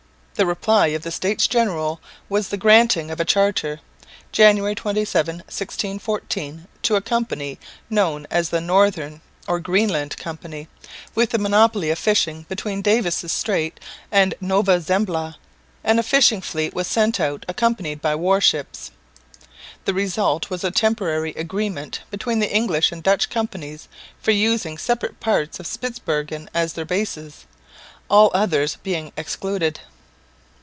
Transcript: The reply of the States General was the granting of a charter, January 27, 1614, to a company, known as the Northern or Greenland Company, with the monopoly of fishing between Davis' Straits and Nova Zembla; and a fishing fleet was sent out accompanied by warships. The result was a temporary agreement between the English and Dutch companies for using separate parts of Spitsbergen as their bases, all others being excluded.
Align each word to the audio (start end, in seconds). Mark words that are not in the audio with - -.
The 0.35 0.45
reply 0.47 0.87
of 0.87 1.03
the 1.03 1.11
States 1.11 1.45
General 1.45 2.01
was 2.27 2.47
the 2.47 2.57
granting 2.57 3.11
of 3.11 3.19
a 3.19 3.25
charter, 3.25 3.79
January 4.31 4.73
27, 4.73 5.35
1614, 5.35 6.67
to 6.81 6.95
a 6.95 7.01
company, 7.01 7.59
known 7.91 8.25
as 8.31 8.49
the 8.49 8.59
Northern 8.61 9.21
or 9.47 9.59
Greenland 9.59 10.17
Company, 10.17 10.67
with 11.13 11.29
the 11.29 11.37
monopoly 11.37 11.91
of 11.91 11.99
fishing 11.99 12.47
between 12.49 12.81
Davis' 12.81 13.31
Straits 13.31 13.77
and 14.11 14.33
Nova 14.41 14.79
Zembla; 14.81 15.35
and 15.83 15.99
a 15.99 16.03
fishing 16.03 16.41
fleet 16.41 16.73
was 16.73 16.87
sent 16.87 17.19
out 17.19 17.45
accompanied 17.47 18.01
by 18.01 18.15
warships. 18.15 18.89
The 19.85 19.93
result 19.93 20.49
was 20.49 20.63
a 20.63 20.71
temporary 20.71 21.35
agreement 21.35 21.99
between 22.09 22.39
the 22.39 22.51
English 22.51 22.91
and 22.91 23.03
Dutch 23.03 23.29
companies 23.29 23.87
for 24.19 24.31
using 24.31 24.79
separate 24.79 25.19
parts 25.19 25.59
of 25.59 25.67
Spitsbergen 25.67 26.49
as 26.51 26.73
their 26.73 26.83
bases, 26.85 27.45
all 28.09 28.31
others 28.33 28.77
being 28.81 29.11
excluded. 29.15 29.81